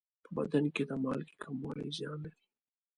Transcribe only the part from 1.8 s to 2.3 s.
زیان